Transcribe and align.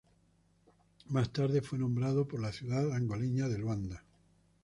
Más 1.09 1.29
tarde 1.31 1.61
fue 1.61 1.77
nombrado 1.77 2.27
por 2.27 2.41
la 2.41 2.51
ciudad 2.51 2.91
angoleña 2.91 3.47
de 3.47 3.59
Luanda. 3.59 4.03